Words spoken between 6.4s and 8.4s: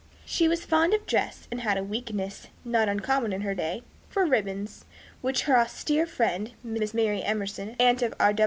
Miss Mary Emerson (aunt of R.